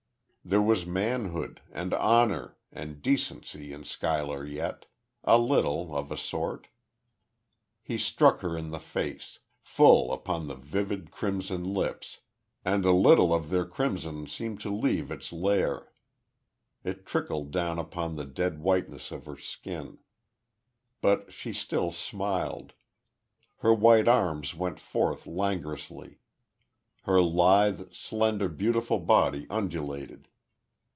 [0.43, 4.87] There was manhood, and honor, and decency in Schuyler yet
[5.23, 6.67] a little, of a sort.
[7.83, 12.21] He struck her in the face full upon the vivid, crimson lips
[12.65, 15.93] and a little of their crimson seemed to leave its lair.
[16.83, 19.99] It trickled down upon the dead whiteness of her skin....
[21.01, 22.73] But she still smiled.
[23.57, 26.17] Her white arms went forth languorously.
[27.03, 30.27] Her lithe, slender, beautiful body undulated.